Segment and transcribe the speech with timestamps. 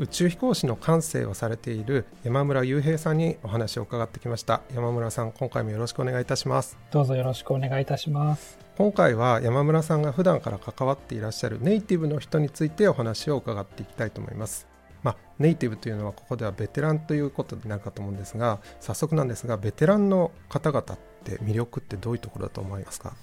[0.00, 4.62] 宇宙飛行士の感性をされている山村雄平さんにお話を伺ってきました。
[4.74, 6.78] 山村さん今回もよろしくお願いいたします。
[6.90, 8.58] どうぞよろしくお願いいたします。
[8.78, 14.66] 今回は山村さんが普段から関わっていらっしゃるネイティブの人についてお話を伺っていきたいと思います。
[15.02, 23.14] まあ、ネイティブというのはここではベテランということになるかと思うんですが早速なんですがベテランの方々って魅力ってどういうところだと思いますか？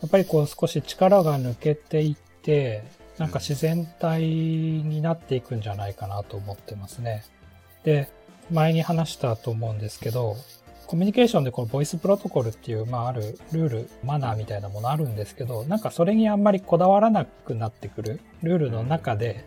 [0.00, 2.84] やっぱりこう少し力が抜けていって
[3.18, 7.24] なんか自然体になっていくんじゃないかなと思ってますね。
[7.84, 8.08] で、
[8.50, 10.36] 前に話したと思うんですけど、
[10.86, 19.44] コミュニケーションでこのボイスプロトコルっていう、まああるルール、マナーみたいなものあるんですけど、なんかそれにあんまりこだわらなくなってくるルールの中で、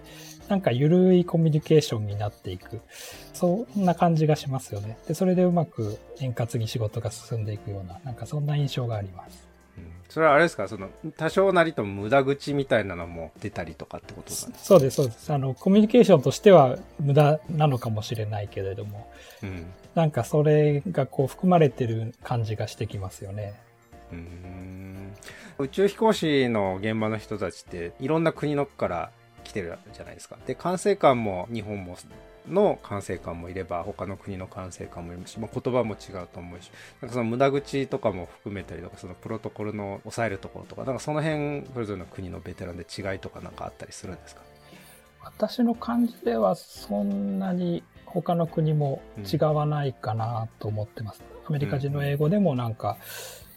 [0.49, 2.81] なんか緩いコミュニケーションになっていく。
[3.33, 4.97] そんな感じがしますよね。
[5.07, 9.48] で、それでうまく円滑に仕事が進んでいくような、なんかそんな印象があります。
[10.09, 10.67] それはあれですか？
[10.67, 15.31] その、多少なりとも無駄口みたいなのも出たりとかってことなんですかそうです、そうです。
[15.31, 19.09] あの、コミュニケーションとしては無駄なのかもしれないけれども、
[19.43, 23.53] うん、なんかそれがこう含まれてる感じがしてきますよね。
[24.11, 25.13] うん
[25.59, 29.11] 宇宙飛行士の現場の人たちっていろんな国のから
[29.44, 30.38] 来てるじゃないですか。
[30.47, 31.97] で、管制官も日本も
[32.50, 44.41] の管制官もいれば他の国の管制官もいるし、まあ、言葉も違うと思うしなんかその無駄口とかも含めたりとかそのプロトコルの抑えるところとかなんかその辺それぞれの国のベテランで違いとかなんかあったりするんですか？
[45.22, 51.22] 私の感じではそんなに他の国も違わないかなと思ってます。
[51.41, 52.97] うん、アメリカ人の英語でもなんか、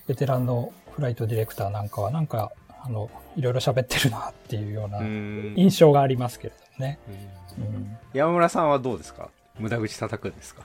[0.06, 2.53] ベテランのフライトディレクターなんかはなんか、
[2.84, 6.99] あの、いろいろ喋ってるなっていうような印象がありますけれどね。
[7.09, 7.41] うん
[8.13, 9.31] 山村さんはどうですか？
[9.59, 10.63] 無駄口叩くんですか？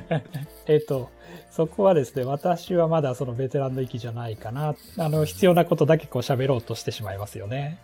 [0.68, 1.10] えっと、
[1.50, 4.74] そこはですね、私はまだそのベテランの域じゃないかな。
[4.98, 7.78] あの、必要なことだけこう喋ろうとしてしまいますよね。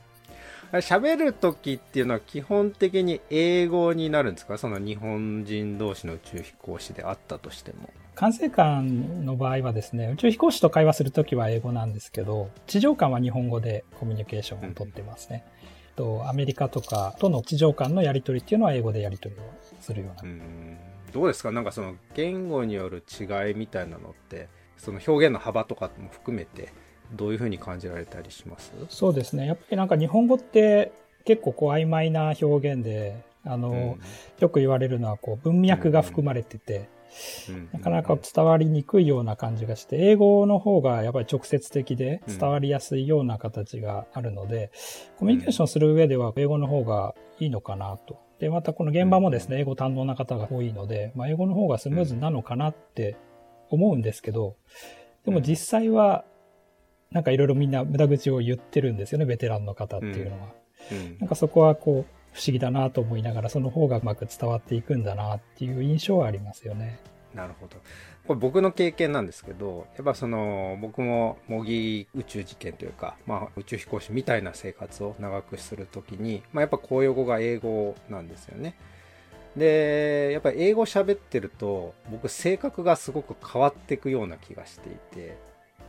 [0.72, 4.58] 喋るときっていうのは基本的に英語になるんですか？
[4.58, 7.88] その日本人同士の宇宙飛行士であったとしても。
[8.14, 15.44] 管制官の場合はですね、宇宙飛行士と会話するときは英語なんですけど、地上官は日本語でコミュニケーションをとってますね。
[15.46, 15.55] うん
[15.96, 19.44] と、アメリカとかとの地上間のやり取りっていうのは英語でやり取りを
[19.80, 20.32] するような。
[20.32, 20.36] う
[21.12, 21.50] どうですか？
[21.50, 26.72] なんかその言語による違いみたいなのって、その表現の幅とかも含めて、
[27.12, 28.72] どういうふうに感じられたりします？
[28.90, 29.46] そうですね。
[29.46, 30.92] やっぱりなんか日本語って
[31.24, 34.00] 結構こう曖昧な表現で、あの、うん、
[34.40, 36.88] よく言われるのはこう文脈が含まれてて、
[37.72, 44.70] なかなか伝わりにくいような感じがして、英語の方がやっぱり直接的で伝わりやすいような形があるので、
[45.18, 48.18] コミュニケーションする上では英語の方がいいのかなと。
[48.38, 53.16] で、またこの現場もですね、英語堪能な方が多いので、まあ、英語の方がスムーズなのかなって
[53.70, 54.56] 思うんですけど、
[55.24, 56.24] でも実際は、
[57.10, 60.48] なんかいろいろみんな無駄口を言ってるんですよね、ベテランの方っていうのは。
[61.18, 67.00] なんかそこはこう、不思議だなと思いながら、その方がうまく伝わっていくんだなっていう印象はありますよね。
[67.34, 67.76] なるほど。
[68.26, 78.76] これ僕の経験なんですけど、やっぱその、僕も模擬宇宙実験というか、まあ宇宙飛行士みたいな生活を長くするときに、まあやっぱ公用語が英語なんですよね。
[79.56, 85.38] で、やっぱり英語喋ってると、僕性格がすごく変わっていくような気がしていて、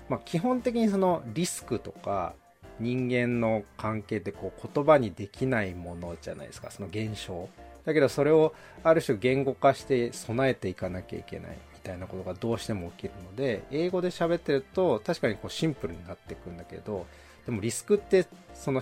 [0.08, 2.36] まあ基本的にそのリスクとか、
[2.80, 6.72] 人間の関係ってこう言葉にできないものじゃないですか。
[6.72, 7.50] その現象。
[7.86, 17.06] だけどそれをある種言語化して備えていかなきゃいけないみたいなことがどうしても起きるので英語で喋ってると確かにこうシンプルになっていくんだけど
[17.46, 18.82] でもリスクってその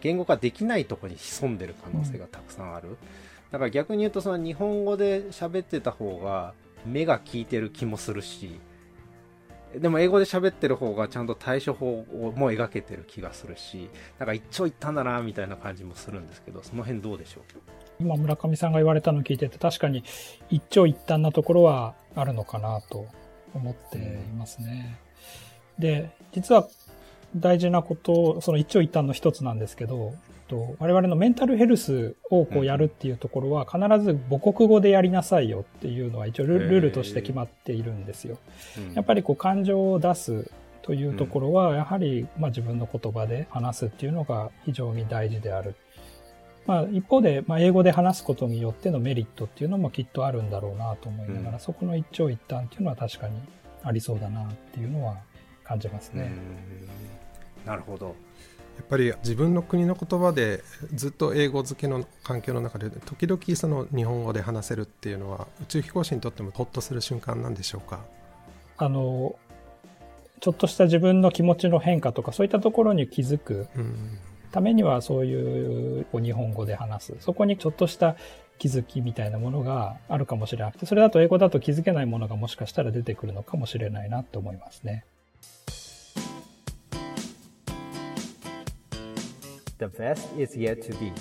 [0.00, 2.96] 言語化できないとこに潜んでる可能性がたくさんある、
[3.50, 6.54] だから逆に言うとその日本語で喋ってた方が
[6.86, 8.58] 目が効いてる気もするし
[9.76, 12.04] でも英語で喋ってる方がちゃんと対処法
[12.36, 17.42] も描けてる気がするし、なんか一長一短だなみたいな感じもするんですけど、その辺どうでしょう？
[18.00, 20.04] 今村上さんが言われたのを聞いてて確かに
[20.48, 23.06] 一長一短なところはあるのかなと
[23.54, 24.00] 思ってい
[24.36, 24.98] ますね。
[25.78, 26.68] うん、で、実は
[27.36, 30.14] 大事なこと、その一長一短の一つなんですけど、
[30.48, 38.38] と、我々のメンタルヘルスをこうやるっていうところは、必ず母国語でやりなさいよっていうのは一応ルールとして決まっているんですよ。
[38.94, 40.50] やっぱりこう感情を出す
[40.82, 45.76] というところは、やはりまあ自分の言葉で話すっていうのが非常に大事である。
[46.66, 53.38] まあ一方で、まあ英語で話すことによってのメリットっていうのもきっとあるんだろうなと思いながら、そこの一長一短っていうのは確かに
[53.82, 55.16] あありそうだなっていうのは
[55.68, 56.32] 感じますね。
[57.64, 58.16] なるほど。
[58.76, 60.62] やっぱり自分の国の言葉で
[60.94, 68.00] ずっと英語付けの環境の中で時々その日本語で話せるっていうのは宇宙飛行士にとってもホッとする瞬間なんでしょうか？
[68.76, 69.36] あの
[70.40, 73.66] ちょっとした自分の気持ちの変化とかそういったところに気づく
[74.52, 78.14] ためにはそういう日本語で話すそこにちょっとした
[78.58, 85.04] 気づきみたいなものがあるかもしれなくてそれだと英語だと気づけないものがもしかしたら出てくるのかもしれないなと思いますね。
[89.78, 91.12] The best is yet to be,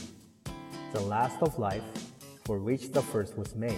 [0.92, 1.83] the last of life
[2.44, 3.75] for which the first was made.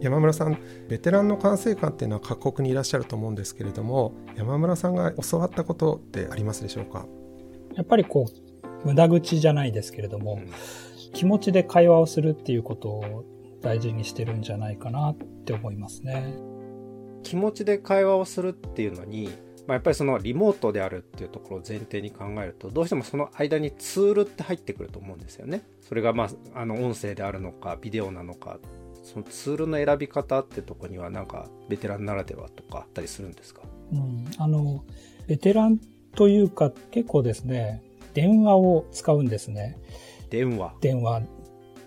[0.00, 0.58] 山村さん
[0.88, 7.06] ベテランの管制官っていうのは各国にいらっしゃると思うんですけれども山村さんが教わったことってありますでしょうか？
[7.76, 10.50] やっぱりこう無駄口じゃないですけれども、うん
[11.12, 13.24] 気持ちで会話をするっていうことを
[13.60, 16.34] 大事にしてるんじゃないかなって思いますね。
[17.22, 19.26] 気持ちで会話をするっていうのに、
[19.66, 25.62] まあ、やっぱりそのリモートであるっていうところを前提に考えるとどうしてもその間にツールって入ってくると思うんですよね。
[25.80, 26.24] それがま
[26.54, 28.58] ああの音声であるのかビデオなのか
[29.02, 33.62] そのツールの選び方ってとこにはなんかベテランならではとかあったりするんですか、
[33.92, 34.84] うん、あの
[35.26, 35.78] ベテラン
[36.14, 37.82] というか結構ですね
[38.14, 39.78] 電話を使うんですね。
[40.30, 41.22] 電話電話。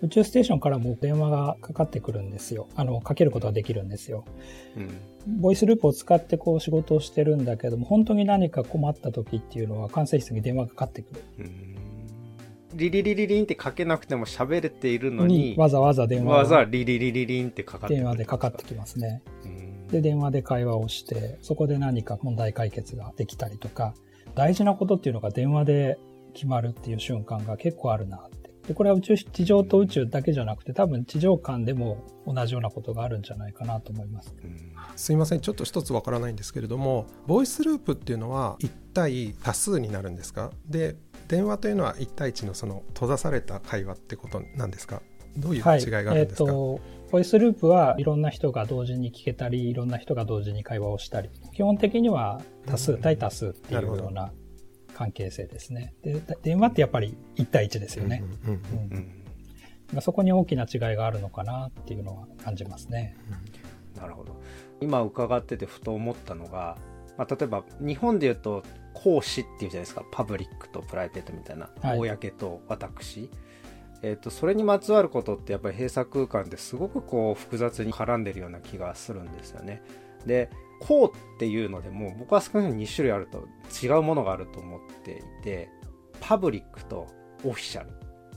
[0.02, 2.68] 宇宙ステーションからも電話がかかってくるんですよ。
[2.76, 4.26] あの、かけることができるんですよ。
[4.76, 11.22] うん、ボイスループを使ってこう仕事をしてるんだけども、本当に何か困った時っていうのは管制室に電話がかかってくる。
[12.74, 19.22] リリリリリンってかけなくても喋れているのに、わざわざ電話わざリリリリリンってかかって電話でかかってきますね。
[19.92, 23.94] で、電話で会話をして、そこで何か問題解決ができたりとか、
[24.36, 26.00] 大事なことっていうのが電話で
[26.34, 28.52] 決まるっていう瞬間が結構あるなって。
[28.68, 34.36] で、これは宇宙、地上と宇宙だけじゃなくて、多分地上間でも同じようなことがあるんじゃないかなと思います。
[34.96, 40.52] すいません、ちょっと一つわからないんですけれども、ボイスループっていうのは1対多数になるんですか？
[40.68, 40.96] で、
[41.28, 45.02] 電話というのは1対1のその閉ざされた会話ってことなんですか？
[45.38, 46.82] どういう違いがあるんですか、はい、えーと
[47.12, 54.32] ボイスループはいろんな人が同時に聞けたり、いろんな人が同時に会話をしたり、基本的には多数、対多数っていうような
[55.02, 55.96] 関係性ですね。
[56.04, 58.24] で、電話ってやっぱり1対1ですよね。
[60.00, 63.18] そこに大きな違いがあるのかなっていうのは感じますね。
[64.00, 64.40] なるほど。
[64.80, 66.78] 今伺っててふと思ったのが、
[67.18, 68.64] まあ、例えば日本で言うと
[68.94, 73.30] 講師っていうじゃないですかパブリックとプライベートみたいな、はい、公と私、
[74.02, 79.82] えーと、それにまつわることってやっぱり閉鎖空間ですごくこう複雑に絡んでるような気がするんですよね。
[80.26, 80.50] で
[80.82, 83.48] こうっていうのでも僕は少なくとも2種類あると
[83.84, 85.70] 違うものがあると思っていて
[86.20, 87.08] パブリックと
[87.44, 87.90] オフィシャル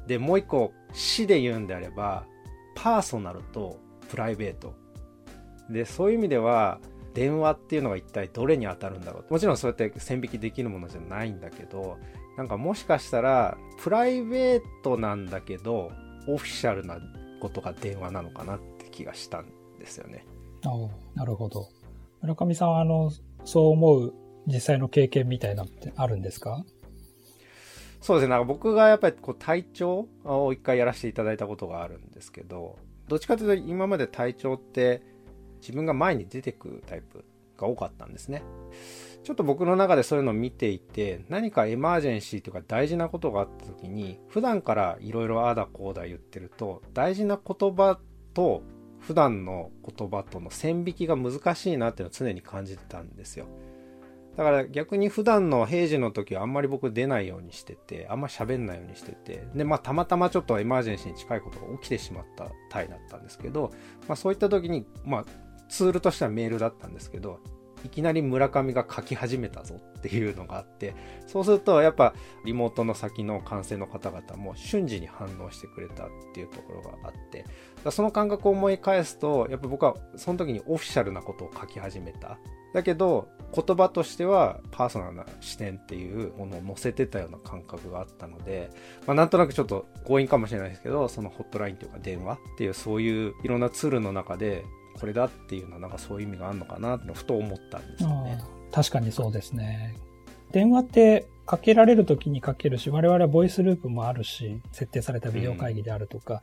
[0.07, 2.27] でもう一個死で言うんであれば
[2.75, 3.79] パーソナルと
[4.11, 4.75] プライベート
[5.71, 6.81] でそういう意味では
[7.15, 11.97] 電話っていうのが一体どれに当たるんだろうもちろんそうやって線引きできるものじゃないんだけど
[12.37, 15.93] なんかもしかしたらプライベートなんだけど
[16.27, 16.99] オフィシャルな
[17.41, 19.47] ことが電話なのかなって気がしたん
[19.79, 20.27] ですよね。
[21.15, 21.69] なるほど。
[22.25, 23.13] 村上さんは、あの、
[23.45, 24.15] そう思う
[24.47, 26.65] 実際の経験みたいなってあるんですか？
[28.01, 28.31] そうですね。
[28.31, 32.79] なんか僕がやっぱりこう体調を一回やらせていただいたことがあるんですけど、
[33.09, 35.03] どっちかというと今まで体調って
[35.61, 37.27] 自分が前に出てくタイプ
[37.59, 38.43] が多かったんですね。
[39.23, 47.99] ちょっと僕の中でそういうのを見ていて、何かエマージェンシーとか大事なことがあった時に、普段からいろいろああだこうだ言ってると、大事な言葉
[48.35, 48.63] と
[49.07, 53.47] 普段の言葉との線引きが難しいなっていうのを常に感じてたんですよ。
[54.37, 63.73] だから逆に普段の平時の時はあんまり僕出ないようにしてて、あんま喋んないようにしてて、で、まあたまたまちょっとエマージェンシーに近いことが起きてしまった体だったんですけど、
[64.09, 65.25] まあそういった時に、まあ
[65.69, 67.41] ツールとしてはメールだったんですけど、
[67.85, 70.95] いきなり村上が書き始めたぞっていうのがあって、
[71.27, 72.15] そうするとやっぱ
[72.45, 77.45] リモートの先の感染の方々も瞬時に反応してくれたっていうところがあって、
[77.91, 82.39] その感覚を思い返すと、やっぱ僕はその時にオフィシャルなことを書き始めた。
[82.73, 88.71] だけど、言葉としてはパーソナルな視点っていうものを載せてたような感覚があったので、
[89.07, 94.65] まあなんとなくちょっと強引かもしれないですけど、そのホットラインというか電話っていうそういういろんなツールの中で
[94.99, 98.43] これだっていうのはなんかそういう意味があるのかなってふと思ったんですよね。
[98.73, 99.95] 確かにそうですね。
[100.53, 106.43] 電話ってかけられる時にかけるし、我々はボイスループもあるし、設定されたビデオ会議であるとか、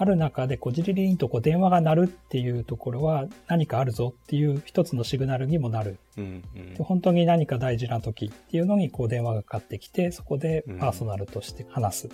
[0.00, 5.98] ある中でこうジリリンとこう電話が鳴るっていうところは何かあるぞっていう一つのシグナルにもなる。
[6.16, 12.08] うんうん本当に何か大事な時っていうのにこう電話がかかってきて、そこでパーソナルとして話す。
[12.08, 12.12] うん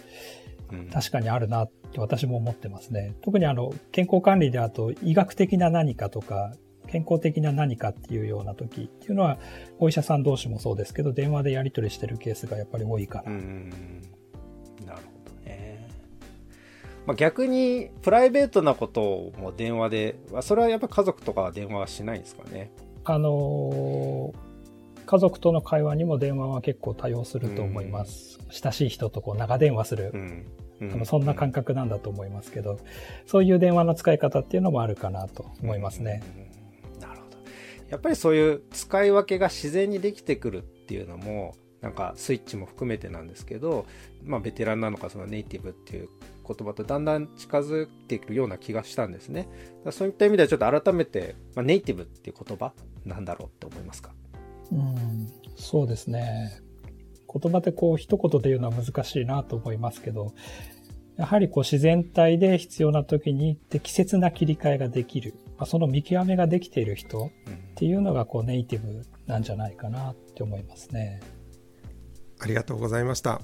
[0.93, 3.15] 確かにあるなって私も思ってますね。
[3.23, 6.53] 特にあの、健康管理であと医学的な何かとか、
[6.89, 9.39] 健康的な何かっていうような時っていうのは、
[9.79, 13.33] お医者さん同士もそうですけど、電話でやり取りしてるケースがやっぱり多いかうら。
[13.33, 13.71] ん
[14.87, 15.89] なるほどね。
[17.07, 22.71] まあ、逆にプライベートなことも電話で、あそれはやっぱ家族とかは電話はしないんですかね？
[23.05, 24.54] あのー
[25.07, 28.39] 家族との会話にも電話は結構多用すると思います。
[28.51, 30.11] 親しい人とこう長電話する。
[30.13, 30.47] うん。
[30.81, 32.79] うあのそんな感覚なんだと思いますけど、
[33.27, 36.23] そういう電話の使い方っていうのもあるかなと思いますね。
[36.95, 37.01] うん。
[37.01, 37.37] なるほど。
[37.89, 43.87] やっぱりそういう使い分けが自然にできてくるっていうのも、なんかスイッチも含めてなんですけど、
[44.25, 46.09] まあベテランなのかそのネイティブっていう
[46.47, 49.49] 言葉とだんだん近づいていくような気がしたんですね。
[49.91, 52.73] そういった意味ではちょっと改めて、まあ、ネイティブっていう言葉
[53.05, 54.13] なんだろうって思いますか？
[54.73, 56.61] うん、そうですね。
[57.33, 60.33] 言葉でこう一言で言うのは難しいなと思いますけど、
[61.17, 67.31] やはりこう自然体で必要な時に適切な切り替えができる、まあ、その見極めができている人っ
[67.77, 71.21] ていうのがこうネイティブなんじゃないかなって思いますね。
[72.41, 73.41] ありがとうございました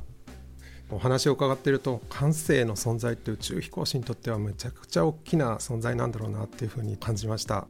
[0.90, 7.68] お話を伺っていると感性の存在って宇宙飛行士にとってはめちゃくちゃ大きな存在なんだろうなっていうふうに感じました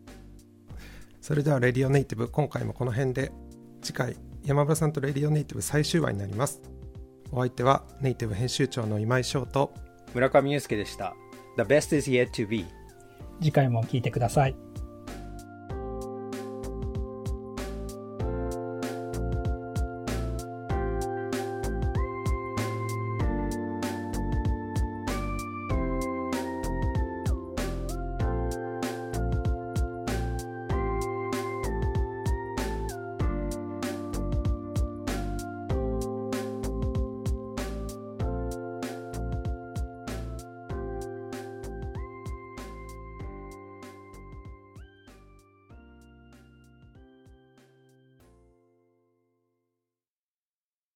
[1.21, 3.33] それではレディオネイティブ今回もこの辺で
[3.83, 6.63] 次回山村さんとレディオネイティブ最終話になります
[7.33, 9.73] お相手はネイティブ編集長の今井翔と
[10.15, 11.15] 村上祐介でした。
[11.57, 12.67] The best is yet to be.
[13.41, 14.70] 次回も聞いてください。